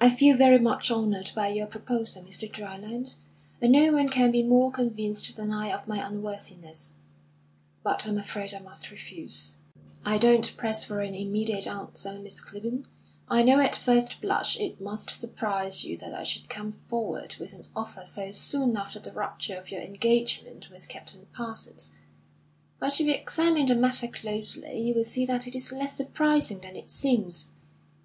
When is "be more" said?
4.30-4.70